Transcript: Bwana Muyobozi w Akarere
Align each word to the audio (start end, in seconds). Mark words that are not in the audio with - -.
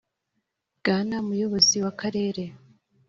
Bwana 0.79 1.15
Muyobozi 1.27 1.75
w 1.83 1.87
Akarere 1.91 2.43